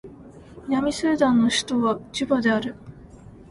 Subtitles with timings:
[0.67, 2.73] 南スーダンの首都はジュバである